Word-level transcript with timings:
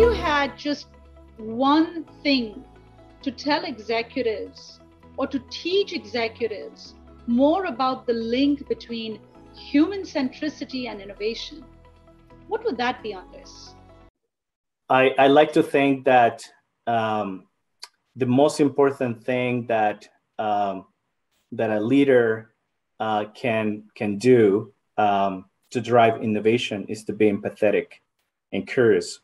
you 0.00 0.12
had 0.12 0.56
just 0.56 0.86
one 1.36 2.04
thing 2.22 2.64
to 3.20 3.30
tell 3.30 3.64
executives 3.64 4.80
or 5.18 5.26
to 5.26 5.38
teach 5.50 5.92
executives 5.92 6.94
more 7.26 7.66
about 7.66 8.06
the 8.06 8.14
link 8.14 8.66
between 8.66 9.20
human 9.54 10.02
centricity 10.04 10.88
and 10.88 11.02
innovation, 11.02 11.62
what 12.48 12.64
would 12.64 12.78
that 12.78 13.02
be 13.02 13.12
Andres? 13.12 13.74
I, 14.88 15.10
I 15.18 15.26
like 15.26 15.52
to 15.52 15.62
think 15.62 16.06
that 16.06 16.48
um, 16.86 17.46
the 18.16 18.24
most 18.26 18.58
important 18.58 19.22
thing 19.22 19.66
that 19.66 20.08
um, 20.38 20.86
that 21.52 21.70
a 21.70 21.80
leader 21.80 22.54
uh, 22.98 23.26
can 23.34 23.84
can 23.94 24.16
do 24.16 24.72
um, 24.96 25.44
to 25.72 25.80
drive 25.82 26.22
innovation 26.22 26.86
is 26.88 27.04
to 27.04 27.12
be 27.12 27.30
empathetic 27.30 28.00
and 28.50 28.66
curious. 28.66 29.20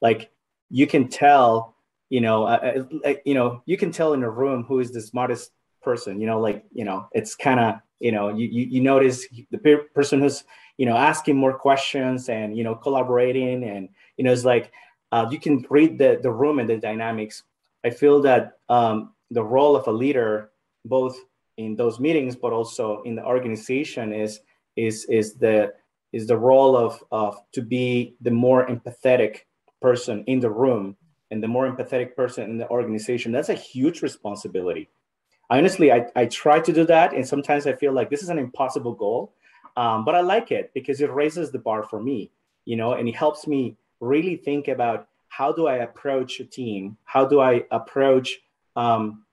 Like 0.00 0.30
you 0.70 0.86
can 0.86 1.08
tell, 1.08 1.74
you 2.08 2.20
know, 2.20 2.44
uh, 2.44 2.84
uh, 3.04 3.14
you 3.24 3.34
know, 3.34 3.62
you 3.66 3.76
can 3.76 3.90
tell 3.90 4.12
in 4.12 4.22
a 4.22 4.30
room 4.30 4.64
who 4.64 4.80
is 4.80 4.92
the 4.92 5.00
smartest 5.00 5.52
person. 5.82 6.20
You 6.20 6.26
know, 6.26 6.40
like 6.40 6.64
you 6.72 6.84
know, 6.84 7.08
it's 7.12 7.34
kind 7.34 7.60
of 7.60 7.76
you 8.00 8.12
know, 8.12 8.28
you, 8.28 8.46
you 8.46 8.66
you 8.66 8.80
notice 8.80 9.26
the 9.50 9.58
person 9.94 10.20
who's 10.20 10.44
you 10.76 10.86
know 10.86 10.96
asking 10.96 11.36
more 11.36 11.58
questions 11.58 12.28
and 12.28 12.56
you 12.56 12.64
know 12.64 12.74
collaborating 12.74 13.64
and 13.64 13.88
you 14.16 14.24
know 14.24 14.32
it's 14.32 14.44
like 14.44 14.70
uh, 15.12 15.26
you 15.30 15.40
can 15.40 15.66
read 15.70 15.98
the 15.98 16.18
the 16.22 16.30
room 16.30 16.58
and 16.58 16.68
the 16.68 16.76
dynamics. 16.76 17.42
I 17.84 17.90
feel 17.90 18.22
that 18.22 18.58
um, 18.68 19.14
the 19.30 19.42
role 19.42 19.76
of 19.76 19.86
a 19.86 19.92
leader, 19.92 20.50
both 20.84 21.16
in 21.56 21.76
those 21.76 21.98
meetings 21.98 22.36
but 22.36 22.52
also 22.52 23.02
in 23.02 23.16
the 23.16 23.24
organization, 23.24 24.12
is 24.12 24.40
is 24.76 25.04
is 25.06 25.34
the 25.34 25.72
is 26.12 26.26
the 26.26 26.36
role 26.36 26.76
of 26.76 27.02
of 27.10 27.36
to 27.52 27.62
be 27.62 28.14
the 28.20 28.30
more 28.30 28.66
empathetic 28.66 29.40
person 29.80 30.24
in 30.26 30.40
the 30.40 30.50
room 30.50 30.96
and 31.30 31.42
the 31.42 31.48
more 31.48 31.70
empathetic 31.70 32.16
person 32.16 32.44
in 32.50 32.58
the 32.58 32.68
organization. 32.70 33.32
That's 33.32 33.48
a 33.48 33.54
huge 33.54 34.02
responsibility. 34.02 34.88
Honestly, 35.50 35.92
I, 35.92 36.06
I 36.14 36.26
try 36.26 36.60
to 36.60 36.72
do 36.72 36.84
that, 36.86 37.14
and 37.14 37.26
sometimes 37.26 37.66
I 37.66 37.72
feel 37.72 37.92
like 37.92 38.10
this 38.10 38.22
is 38.22 38.28
an 38.28 38.38
impossible 38.38 38.92
goal, 38.92 39.32
um, 39.76 40.04
but 40.04 40.14
I 40.14 40.20
like 40.20 40.50
it 40.50 40.70
because 40.74 41.00
it 41.00 41.10
raises 41.10 41.50
the 41.50 41.58
bar 41.58 41.82
for 41.82 42.02
me, 42.02 42.30
you 42.64 42.76
know, 42.76 42.92
and 42.94 43.08
it 43.08 43.14
helps 43.14 43.46
me 43.46 43.76
really 44.00 44.36
think 44.36 44.68
about 44.68 45.08
how 45.28 45.52
do 45.52 45.66
I 45.66 45.76
approach 45.76 46.40
a 46.40 46.44
team, 46.44 46.96
how 47.04 47.24
do 47.24 47.40
I 47.40 47.64
approach 47.70 48.38
um, 48.76 49.24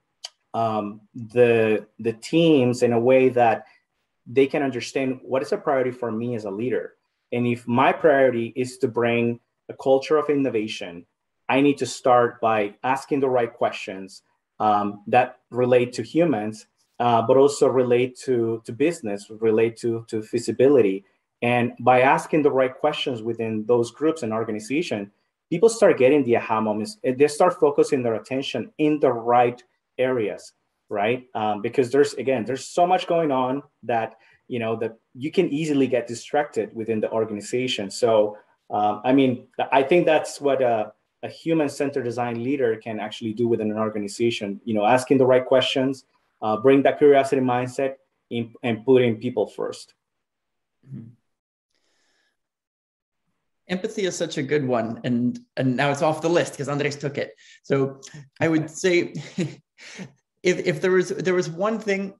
um, 0.53 1.02
the 1.14 1.86
the 2.00 2.14
teams 2.14 2.81
in 2.81 2.94
a 2.94 3.00
way 3.00 3.30
that 3.30 3.66
they 4.25 4.47
can 4.47 4.64
understand 4.64 5.19
what 5.22 5.41
is 5.41 5.52
a 5.52 5.58
priority 5.58 5.91
for 5.91 6.12
me 6.12 6.36
as 6.36 6.45
a 6.45 6.52
leader. 6.52 6.94
And 7.31 7.45
if 7.45 7.67
my 7.67 7.91
priority 7.91 8.53
is 8.56 8.78
to 8.80 8.88
bring 8.88 9.39
a 9.69 9.73
culture 9.73 10.17
of 10.17 10.30
innovation, 10.30 11.05
I 11.49 11.61
need 11.61 11.77
to 11.80 11.85
start 11.85 12.41
by 12.41 12.75
asking 12.83 13.19
the 13.19 13.30
right 13.30 13.52
questions 13.52 14.23
um, 14.59 15.03
that 15.07 15.39
relate 15.49 15.94
to 15.94 16.03
humans, 16.03 16.67
uh, 16.99 17.22
but 17.22 17.38
also 17.38 17.67
relate 17.67 18.17
to, 18.25 18.61
to 18.66 18.72
business, 18.72 19.30
relate 19.30 19.77
to, 19.77 20.05
to 20.07 20.22
feasibility. 20.22 21.03
And 21.41 21.73
by 21.80 22.02
asking 22.02 22.44
the 22.44 22.52
right 22.52 22.73
questions 22.73 23.22
within 23.22 23.66
those 23.66 23.91
groups 23.91 24.23
and 24.23 24.33
organization, 24.33 25.11
people 25.49 25.69
start 25.69 25.97
getting 25.97 26.23
the 26.23 26.38
aha 26.38 26.61
moments. 26.61 26.97
They 27.03 27.27
start 27.27 27.59
focusing 27.59 28.02
their 28.02 28.16
attention 28.16 28.72
in 28.77 29.00
the 29.00 29.11
right 29.11 29.61
areas 29.97 30.53
right? 30.89 31.25
Um, 31.33 31.61
because 31.61 31.91
there's 31.91 32.13
again, 32.16 32.45
there's 32.45 32.66
so 32.66 32.85
much 32.85 33.07
going 33.07 33.31
on 33.31 33.63
that 33.83 34.16
you 34.47 34.59
know 34.59 34.75
that 34.77 34.97
you 35.13 35.31
can 35.31 35.50
easily 35.50 35.88
get 35.88 36.07
distracted 36.07 36.73
within 36.75 37.00
the 37.00 37.11
organization. 37.11 37.89
So 37.89 38.38
um, 38.69 39.02
I 39.03 39.13
mean, 39.13 39.47
I 39.71 39.83
think 39.83 40.05
that's 40.05 40.41
what 40.41 40.61
a, 40.61 40.94
a 41.23 41.30
human-centered 41.30 42.03
design 42.03 42.44
leader 42.44 42.75
can 42.77 42.99
actually 42.99 43.33
do 43.33 43.47
within 43.47 43.72
an 43.72 43.77
organization. 43.77 44.59
You 44.66 44.73
know, 44.73 44.85
asking 44.85 45.17
the 45.17 45.25
right 45.25 45.45
questions, 45.45 46.05
uh, 46.41 46.57
bring 46.57 46.83
that 46.83 46.97
curiosity 46.97 47.41
mindset, 47.41 47.95
in, 48.30 48.53
and 48.63 48.84
putting 48.84 49.17
people 49.17 49.45
1st 49.56 49.85
mm-hmm. 50.90 51.09
empathy 53.67 54.06
is 54.06 54.16
such 54.16 54.40
a 54.40 54.41
good 54.41 54.66
one 54.66 55.00
and 55.03 55.40
and 55.57 55.78
now 55.78 55.91
it's 55.91 56.01
off 56.01 56.22
the 56.22 56.29
list 56.29 56.53
because 56.53 56.67
andres 56.67 56.95
took 56.95 57.19
it 57.19 57.35
so 57.61 58.01
i 58.41 58.47
would 58.47 58.67
say 58.84 59.13
if, 59.38 60.57
if 60.66 60.81
there 60.81 60.90
was 60.90 61.09
there 61.09 61.35
was 61.35 61.51
one 61.51 61.78
thing 61.78 62.16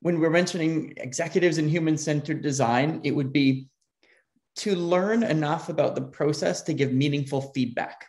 when 0.00 0.18
we're 0.18 0.30
mentioning 0.30 0.94
executives 0.96 1.58
and 1.58 1.68
human 1.68 1.96
centered 1.96 2.42
design, 2.42 3.00
it 3.04 3.12
would 3.12 3.32
be 3.32 3.68
to 4.56 4.74
learn 4.74 5.22
enough 5.22 5.68
about 5.68 5.94
the 5.94 6.02
process 6.02 6.62
to 6.62 6.74
give 6.74 6.92
meaningful 6.92 7.52
feedback. 7.54 8.06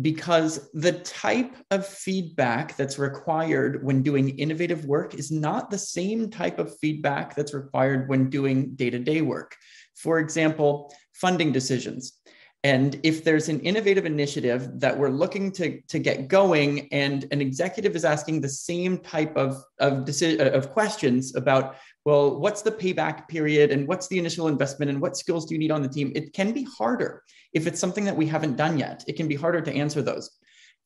Because 0.00 0.68
the 0.74 0.92
type 0.92 1.54
of 1.70 1.86
feedback 1.86 2.76
that's 2.76 2.98
required 2.98 3.84
when 3.84 4.02
doing 4.02 4.36
innovative 4.38 4.84
work 4.86 5.14
is 5.14 5.30
not 5.30 5.70
the 5.70 5.78
same 5.78 6.30
type 6.30 6.58
of 6.58 6.76
feedback 6.78 7.36
that's 7.36 7.54
required 7.54 8.08
when 8.08 8.28
doing 8.28 8.74
day 8.74 8.90
to 8.90 8.98
day 8.98 9.20
work. 9.20 9.54
For 9.94 10.18
example, 10.18 10.92
funding 11.12 11.52
decisions. 11.52 12.20
And 12.64 12.98
if 13.02 13.22
there's 13.22 13.50
an 13.50 13.60
innovative 13.60 14.06
initiative 14.06 14.80
that 14.80 14.98
we're 14.98 15.10
looking 15.10 15.52
to, 15.52 15.82
to 15.82 15.98
get 15.98 16.28
going, 16.28 16.88
and 16.92 17.26
an 17.30 17.42
executive 17.42 17.94
is 17.94 18.06
asking 18.06 18.40
the 18.40 18.48
same 18.48 18.96
type 18.98 19.36
of, 19.36 19.62
of, 19.80 20.06
deci- 20.06 20.40
uh, 20.40 20.50
of 20.52 20.70
questions 20.70 21.36
about, 21.36 21.76
well, 22.06 22.40
what's 22.40 22.62
the 22.62 22.72
payback 22.72 23.28
period 23.28 23.70
and 23.70 23.86
what's 23.86 24.08
the 24.08 24.18
initial 24.18 24.48
investment 24.48 24.90
and 24.90 24.98
what 24.98 25.14
skills 25.14 25.44
do 25.44 25.54
you 25.54 25.58
need 25.58 25.70
on 25.70 25.82
the 25.82 25.88
team? 25.88 26.10
It 26.14 26.32
can 26.32 26.52
be 26.52 26.64
harder 26.64 27.22
if 27.52 27.66
it's 27.66 27.78
something 27.78 28.04
that 28.06 28.16
we 28.16 28.26
haven't 28.26 28.56
done 28.56 28.78
yet. 28.78 29.04
It 29.06 29.16
can 29.16 29.28
be 29.28 29.36
harder 29.36 29.60
to 29.60 29.72
answer 29.72 30.00
those. 30.00 30.30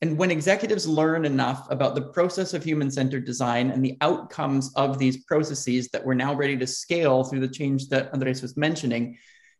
And 0.01 0.17
when 0.17 0.31
executives 0.31 0.85
learn 0.85 1.23
enough 1.23 1.65
about 1.71 1.95
the 1.95 2.01
process 2.01 2.53
of 2.53 2.63
human 2.63 2.91
centered 2.91 3.25
design 3.25 3.71
and 3.71 3.83
the 3.83 3.97
outcomes 4.01 4.71
of 4.75 4.97
these 4.97 5.23
processes 5.23 5.87
that 5.89 6.05
we're 6.05 6.13
now 6.13 6.33
ready 6.33 6.57
to 6.57 6.67
scale 6.67 7.23
through 7.23 7.41
the 7.41 7.47
change 7.47 7.87
that 7.89 8.13
Andres 8.13 8.41
was 8.41 8.57
mentioning, 8.57 9.17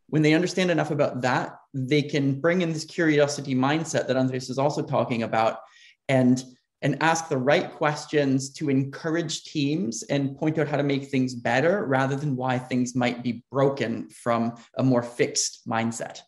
when 0.10 0.22
they 0.22 0.34
understand 0.34 0.72
enough 0.72 0.92
about 0.92 1.22
that, 1.22 1.58
they 1.74 2.02
can 2.02 2.40
bring 2.40 2.62
in 2.62 2.74
this 2.74 2.86
curiosity 2.86 3.56
mindset 3.56 4.08
that 4.08 4.18
Andres 4.18 4.50
is 4.50 4.58
also 4.58 4.82
talking 4.82 5.24
about 5.24 5.60
and 6.08 6.44
and 6.82 6.98
ask 7.02 7.28
the 7.28 7.38
right 7.38 7.74
questions 7.74 8.52
to 8.52 8.70
encourage 8.70 9.44
teams 9.44 10.04
and 10.04 10.38
point 10.38 10.58
out 10.58 10.68
how 10.68 10.78
to 10.78 10.84
make 10.84 11.06
things 11.06 11.36
better 11.36 11.86
rather 11.86 12.16
than 12.16 12.38
why 12.38 12.58
things 12.58 12.96
might 12.96 13.22
be 13.22 13.44
broken 13.52 14.10
from 14.10 14.56
a 14.78 14.84
more 14.84 15.04
fixed 15.04 15.68
mindset 15.68 16.22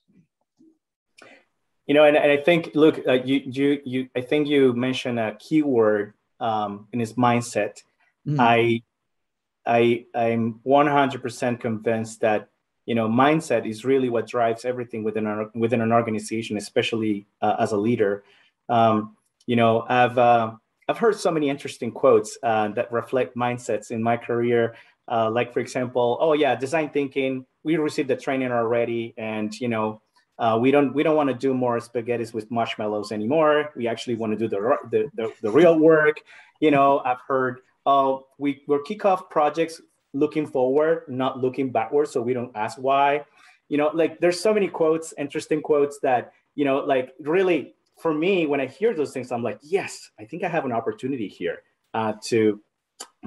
you 1.88 1.94
know 1.94 2.03
and, 2.03 2.18
and 2.18 2.31
i 2.31 2.38
think 2.38 2.72
look 2.74 3.00
uh, 3.08 3.13
you 3.13 3.42
you 3.46 3.81
you 3.86 4.09
i 4.16 4.22
think 4.22 4.48
you 4.48 4.74
mentioned 4.74 5.19
a 5.19 5.36
keyword 5.40 6.13
um, 6.40 6.88
in 6.92 7.00
his 7.00 7.13
mindset 7.13 7.81
mm-hmm. 8.28 8.40
i 8.40 8.81
i 9.66 10.06
i'm 10.16 10.59
100% 10.66 11.59
convinced 11.59 12.22
that 12.22 12.48
you 12.91 12.96
know 12.96 13.07
mindset 13.07 13.66
is 13.66 13.85
really 13.85 14.09
what 14.09 14.28
drives 14.28 14.66
everything 14.66 15.02
within 15.02 15.25
our 15.25 15.50
within 15.56 15.79
an 15.79 15.94
organization 15.94 16.57
especially 16.57 17.25
uh, 17.41 17.56
as 17.57 17.72
a 17.72 17.78
leader. 17.78 18.25
Um, 18.68 19.16
you 19.47 19.56
know 19.56 19.85
i've 19.88 20.18
uh, 20.18 20.52
i've 20.90 20.97
heard 20.97 21.16
so 21.16 21.31
many 21.31 21.47
interesting 21.50 21.90
quotes 21.94 22.38
uh, 22.44 22.68
that 22.75 22.91
reflect 22.91 23.38
mindsets 23.38 23.91
in 23.91 24.03
my 24.03 24.18
career. 24.18 24.75
Uh, 25.07 25.31
like 25.31 25.53
for 25.53 25.62
example 25.62 26.18
oh 26.19 26.34
yeah 26.34 26.53
design 26.53 26.90
thinking. 26.90 27.46
We 27.63 27.78
received 27.78 28.09
the 28.09 28.18
training 28.18 28.51
already 28.51 29.13
and 29.18 29.57
you 29.57 29.69
know 29.69 30.01
uh, 30.38 30.57
we 30.59 30.69
don't 30.72 30.94
we 30.94 31.01
don't 31.01 31.16
want 31.16 31.30
to 31.30 31.40
do 31.47 31.53
more 31.53 31.78
spaghettis 31.78 32.34
with 32.34 32.51
marshmallows 32.51 33.13
anymore. 33.13 33.72
We 33.78 33.88
actually 33.88 34.16
want 34.16 34.34
to 34.34 34.40
do 34.44 34.50
the, 34.50 34.59
the 34.91 35.09
the, 35.16 35.34
the 35.44 35.51
real 35.51 35.80
work. 35.80 36.18
You 36.59 36.72
know 36.72 37.00
i've 37.06 37.24
heard 37.25 37.62
oh 37.85 38.28
we 38.38 38.63
we'll 38.68 38.84
kick 38.84 39.06
off 39.06 39.30
projects 39.30 39.80
looking 40.14 40.46
forward, 40.46 41.04
not 41.08 41.40
looking 41.40 41.72
backwards. 41.72 42.12
So 42.12 42.22
we 42.22 42.34
don't 42.34 42.52
ask 42.56 42.78
why. 42.78 43.26
You 43.70 43.78
know, 43.78 43.92
like 43.94 44.20
there's 44.20 44.40
so 44.40 44.54
many 44.54 44.68
quotes, 44.68 45.14
interesting 45.18 45.62
quotes 45.62 46.00
that, 46.00 46.34
you 46.56 46.66
know, 46.66 46.80
like 46.80 47.14
really 47.20 47.76
for 48.02 48.13
me, 48.13 48.48
when 48.48 48.60
I 48.60 48.66
hear 48.66 48.94
those 48.94 49.13
things, 49.13 49.31
I'm 49.31 49.44
like, 49.44 49.60
yes, 49.62 50.10
I 50.19 50.25
think 50.25 50.44
I 50.44 50.50
have 50.50 50.66
an 50.66 50.72
opportunity 50.72 51.28
here 51.28 51.62
uh, 51.94 52.13
to 52.25 52.60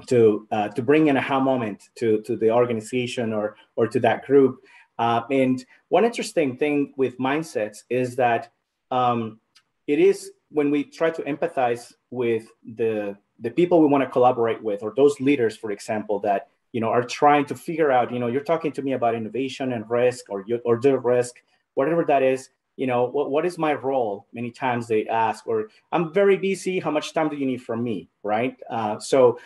to 0.07 0.47
uh, 0.51 0.67
to 0.69 0.81
bring 0.81 1.09
an 1.09 1.17
aha 1.17 1.39
moment 1.39 1.89
to 1.95 2.21
to 2.21 2.35
the 2.35 2.51
organization 2.51 3.33
or 3.33 3.55
or 3.75 3.87
to 3.87 3.99
that 4.01 4.25
group. 4.25 4.59
Uh, 4.99 5.21
and 5.31 5.65
one 5.89 6.05
interesting 6.05 6.57
thing 6.57 6.93
with 6.97 7.17
mindsets 7.17 7.79
is 7.89 8.15
that 8.17 8.51
um, 8.91 9.39
it 9.87 9.99
is 9.99 10.31
when 10.49 10.71
we 10.71 10.83
try 10.83 11.09
to 11.09 11.21
empathize 11.23 11.93
with 12.11 12.47
the 12.75 13.17
the 13.39 13.51
people 13.51 13.81
we 13.81 13.87
want 13.87 14.03
to 14.03 14.09
collaborate 14.09 14.61
with 14.61 14.83
or 14.83 14.93
those 14.95 15.19
leaders, 15.19 15.57
for 15.57 15.71
example, 15.71 16.19
that 16.19 16.49
you 16.75 16.81
know, 16.81 16.89
are 16.89 17.07
trying 17.21 17.45
to 17.45 17.55
figure 17.55 17.89
out, 17.89 18.11
you 18.11 18.19
know, 18.19 18.27
you're 18.27 18.49
talking 18.51 18.73
to 18.73 18.81
me 18.81 18.91
about 18.99 19.15
innovation 19.15 19.71
and 19.71 19.89
risk 19.89 20.23
or 20.29 20.39
or 20.65 20.75
de-risk, 20.75 21.33
whatever 21.73 22.03
that 22.11 22.21
is, 22.21 22.49
you 22.75 22.85
know, 22.85 23.05
what, 23.05 23.31
what 23.31 23.45
is 23.45 23.57
my 23.57 23.73
role? 23.89 24.27
Many 24.33 24.51
times 24.51 24.85
they 24.85 25.07
ask, 25.07 25.47
or 25.47 25.69
I'm 25.93 26.13
very 26.21 26.35
busy. 26.35 26.81
How 26.81 26.91
much 26.91 27.13
time 27.13 27.29
do 27.29 27.37
you 27.37 27.45
need 27.45 27.61
from 27.61 27.81
me? 27.81 28.09
Right. 28.23 28.57
Uh, 28.69 28.99
so, 28.99 29.39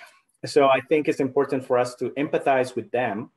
so 0.43 0.69
I 0.69 0.81
think 0.89 1.07
it's 1.07 1.19
important 1.19 1.63
for 1.63 1.77
us 1.77 1.93
to 2.01 2.09
empathize 2.23 2.75
with 2.75 2.89
them 2.89 3.29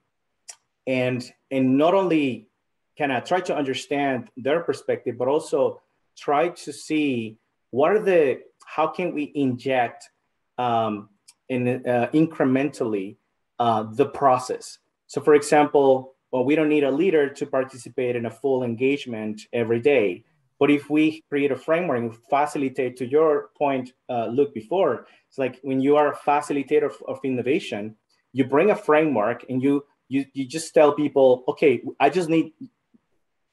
and, 0.87 1.21
and 1.51 1.77
not 1.77 1.93
only 1.93 2.49
kind 2.97 3.13
of 3.13 3.25
try 3.25 3.41
to 3.41 3.55
understand 3.55 4.31
their 4.39 4.61
perspective, 4.61 5.19
but 5.19 5.29
also 5.29 5.83
try 6.17 6.49
to 6.65 6.73
see 6.73 7.37
what 7.73 7.91
are 7.93 8.03
the 8.03 8.41
how 8.65 8.87
can 8.87 9.13
we 9.13 9.31
inject 9.35 10.09
um, 10.57 11.11
in 11.51 11.87
uh, 11.87 12.09
incrementally 12.15 13.17
uh, 13.63 13.85
the 13.85 14.07
process. 14.07 14.79
So, 15.07 15.21
for 15.21 15.35
example, 15.35 16.17
well, 16.33 16.45
we 16.45 16.57
don't 16.57 16.69
need 16.69 16.83
a 16.83 16.91
leader 16.91 17.29
to 17.29 17.47
participate 17.47 18.17
in 18.17 18.27
a 18.27 18.31
full 18.31 18.65
engagement 18.65 19.43
every 19.53 19.79
day. 19.79 20.25
But 20.59 20.73
if 20.73 20.91
we 20.91 21.23
create 21.29 21.53
a 21.53 21.57
framework 21.57 21.99
and 21.99 22.17
facilitate, 22.29 22.97
to 22.97 23.07
your 23.07 23.51
point, 23.57 23.93
uh, 24.09 24.27
Luke, 24.27 24.53
before, 24.53 25.07
it's 25.29 25.39
like 25.39 25.61
when 25.63 25.81
you 25.81 25.95
are 25.95 26.13
a 26.13 26.17
facilitator 26.17 26.87
of, 26.87 26.97
of 27.07 27.21
innovation, 27.23 27.95
you 28.33 28.43
bring 28.45 28.71
a 28.71 28.83
framework 28.89 29.45
and 29.49 29.63
you 29.63 29.85
you 30.09 30.25
you 30.33 30.45
just 30.45 30.75
tell 30.75 30.93
people, 30.93 31.45
okay, 31.47 31.83
I 32.01 32.11
just 32.11 32.29
need 32.29 32.53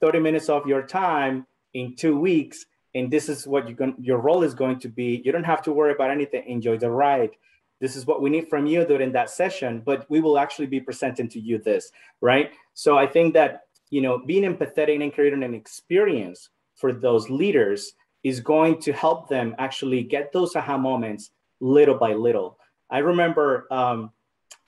30 0.01 0.21
minutes 0.21 0.49
of 0.49 0.65
your 0.65 0.81
time 0.87 1.45
in 1.75 1.95
two 1.95 2.17
weeks, 2.17 2.65
and 2.95 3.11
this 3.11 3.29
is 3.29 3.45
what 3.45 3.67
you're 3.67 3.77
going 3.77 3.95
your 3.99 4.17
role 4.17 4.41
is 4.41 4.55
going 4.55 4.79
to 4.79 4.89
be. 4.89 5.21
You 5.23 5.31
don't 5.31 5.51
have 5.53 5.61
to 5.67 5.71
worry 5.71 5.93
about 5.93 6.09
anything. 6.09 6.43
Enjoy 6.47 6.77
the 6.79 6.89
ride. 6.89 7.33
This 7.79 7.95
is 7.95 8.05
what 8.05 8.21
we 8.21 8.29
need 8.29 8.49
from 8.49 8.65
you 8.65 8.85
during 8.85 9.11
that 9.13 9.29
session, 9.29 9.81
but 9.85 10.09
we 10.09 10.21
will 10.21 10.37
actually 10.37 10.67
be 10.67 10.79
presenting 10.79 11.29
to 11.29 11.39
you 11.39 11.57
this, 11.57 11.91
right? 12.21 12.51
So 12.73 12.97
I 12.97 13.07
think 13.07 13.33
that 13.33 13.63
you 13.89 14.01
know 14.01 14.19
being 14.19 14.43
empathetic 14.43 15.01
and 15.01 15.13
creating 15.13 15.43
an 15.43 15.53
experience 15.53 16.49
for 16.75 16.93
those 16.93 17.29
leaders 17.29 17.93
is 18.23 18.39
going 18.39 18.79
to 18.81 18.91
help 18.91 19.29
them 19.29 19.55
actually 19.57 20.03
get 20.03 20.31
those 20.33 20.55
aha 20.55 20.77
moments 20.77 21.31
little 21.59 21.95
by 21.95 22.13
little. 22.13 22.57
I 22.89 22.99
remember 22.99 23.67
um, 23.71 24.11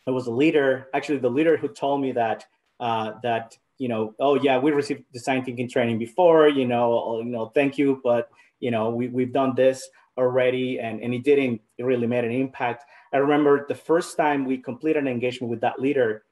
there 0.06 0.14
was 0.14 0.28
a 0.28 0.32
leader, 0.32 0.88
actually 0.94 1.20
the 1.20 1.30
leader 1.30 1.58
who 1.58 1.68
told 1.68 2.02
me 2.02 2.12
that 2.14 2.46
uh, 2.80 3.14
that 3.24 3.58
you 3.78 3.88
know, 3.88 4.14
oh 4.20 4.36
yeah, 4.36 4.60
we 4.60 4.72
received 4.72 5.04
design 5.12 5.44
thinking 5.44 5.68
training 5.68 5.98
before, 5.98 6.48
you 6.48 6.68
know, 6.68 7.20
you 7.20 7.32
know, 7.32 7.48
thank 7.48 7.80
you, 7.80 8.00
but 8.04 8.30
you 8.62 8.72
know, 8.72 8.92
we 8.92 9.10
we've 9.10 9.34
done 9.34 9.54
this 9.56 9.88
already, 10.18 10.80
and 10.80 11.02
and 11.02 11.14
it 11.14 11.24
didn't 11.24 11.62
it 11.78 11.84
really 11.84 12.08
made 12.08 12.24
an 12.24 12.32
impact. 12.32 12.86
I 13.14 13.18
remember 13.18 13.66
the 13.68 13.76
first 13.76 14.16
time 14.16 14.46
we 14.46 14.58
completed 14.58 15.00
an 15.00 15.10
engagement 15.10 15.52
with 15.52 15.62
that 15.62 15.80
leader, 15.80 16.24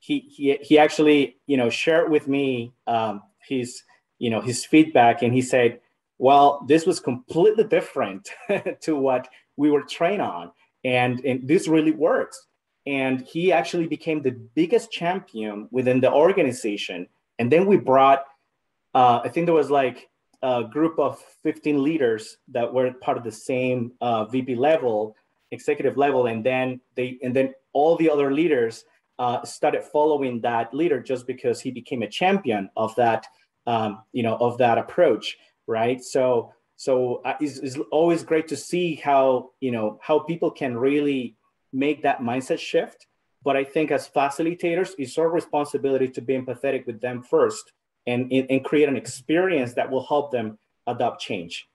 he 0.00 0.18
he 0.18 0.58
he 0.60 0.78
actually 0.78 1.36
you 1.46 1.56
know 1.56 1.70
shared 1.70 2.10
with 2.10 2.26
me 2.26 2.72
um, 2.88 3.22
his 3.46 3.82
you 4.18 4.30
know 4.30 4.40
his 4.40 4.64
feedback, 4.64 5.22
and 5.22 5.32
he 5.32 5.42
said, 5.42 5.80
well, 6.18 6.64
this 6.66 6.86
was 6.86 6.98
completely 6.98 7.64
different 7.64 8.30
to 8.80 8.96
what 8.96 9.28
we 9.56 9.70
were 9.70 9.82
trained 9.82 10.22
on, 10.22 10.50
and 10.82 11.24
and 11.24 11.46
this 11.46 11.68
really 11.68 11.92
works 11.92 12.48
and 12.86 13.22
he 13.22 13.52
actually 13.52 13.86
became 13.86 14.22
the 14.22 14.30
biggest 14.30 14.90
champion 14.90 15.68
within 15.70 16.00
the 16.00 16.12
organization. 16.12 17.08
And 17.38 17.50
then 17.50 17.66
we 17.66 17.76
brought, 17.76 18.24
uh, 18.94 19.20
I 19.24 19.28
think 19.28 19.46
there 19.46 19.54
was 19.54 19.70
like 19.70 20.08
a 20.44 20.62
group 20.62 20.98
of 20.98 21.18
15 21.42 21.82
leaders 21.82 22.36
that 22.48 22.72
were 22.72 22.92
part 22.92 23.16
of 23.16 23.24
the 23.24 23.32
same 23.32 23.92
uh, 24.02 24.26
VP 24.26 24.56
level, 24.56 25.16
executive 25.50 25.96
level, 25.96 26.26
and 26.26 26.44
then 26.44 26.80
they 26.96 27.18
and 27.22 27.34
then 27.34 27.54
all 27.72 27.96
the 27.96 28.10
other 28.10 28.30
leaders 28.30 28.84
uh, 29.18 29.42
started 29.44 29.82
following 29.82 30.42
that 30.42 30.74
leader 30.74 31.00
just 31.00 31.26
because 31.26 31.62
he 31.62 31.70
became 31.70 32.02
a 32.02 32.08
champion 32.08 32.68
of 32.76 32.94
that, 32.96 33.26
um, 33.66 34.02
you 34.12 34.22
know, 34.22 34.36
of 34.36 34.58
that 34.58 34.76
approach, 34.76 35.38
right? 35.66 36.04
So 36.04 36.52
so 36.76 37.22
uh, 37.24 37.36
it's, 37.40 37.58
it's 37.58 37.78
always 37.90 38.22
great 38.22 38.46
to 38.48 38.56
see 38.56 38.96
how 38.96 39.52
you 39.60 39.72
know 39.72 39.98
how 40.02 40.18
people 40.18 40.50
can 40.50 40.76
really 40.76 41.36
make 41.72 42.02
that 42.02 42.20
mindset 42.20 42.58
shift. 42.58 43.06
But 43.42 43.56
I 43.56 43.64
think 43.64 43.90
as 43.90 44.08
facilitators, 44.08 44.90
it's 44.98 45.16
our 45.16 45.30
responsibility 45.30 46.08
to 46.08 46.20
be 46.20 46.34
empathetic 46.34 46.86
with 46.86 47.00
them 47.00 47.22
first 47.22 47.72
and, 48.06 48.30
and 48.32 48.64
create 48.64 48.88
an 48.88 48.96
experience 48.96 49.74
that 49.74 49.90
will 49.90 50.04
help 50.04 50.30
them 50.32 50.58
adopt 50.86 51.20
change. 51.20 51.66